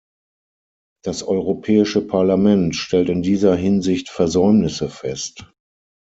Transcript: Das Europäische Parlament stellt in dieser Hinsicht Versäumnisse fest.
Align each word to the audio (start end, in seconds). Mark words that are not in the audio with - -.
Das 1.03 1.21
Europäische 1.21 2.01
Parlament 2.01 2.75
stellt 2.75 3.07
in 3.09 3.21
dieser 3.21 3.55
Hinsicht 3.55 4.09
Versäumnisse 4.09 4.89
fest. 4.89 5.53